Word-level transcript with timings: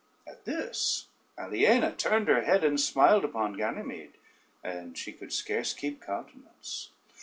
At 0.25 0.45
this 0.45 1.09
Aliena 1.37 1.91
turned 1.95 2.27
her 2.27 2.41
head 2.41 2.63
and 2.63 2.81
smiled 2.81 3.23
upon 3.23 3.53
Ganymede, 3.55 4.13
and 4.63 4.97
she 4.97 5.11
could 5.13 5.31
scarce 5.31 5.75
keep 5.75 6.01
countenance. 6.01 6.89